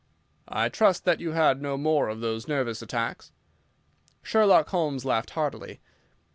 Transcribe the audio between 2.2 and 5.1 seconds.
those nervous attacks." Sherlock Holmes